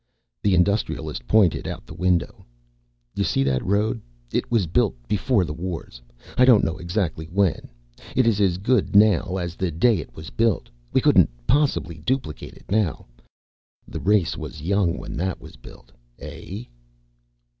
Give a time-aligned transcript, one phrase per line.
[0.41, 2.43] The Industrialist pointed out the window.
[3.13, 4.01] "You see that road.
[4.33, 6.01] It was built Beforethewars.
[6.39, 7.69] I don't know exactly when.
[8.15, 10.69] It is as good now as the day it was built.
[10.91, 13.05] We couldn't possibly duplicate it now.
[13.87, 16.63] The race was young when that was built, eh?"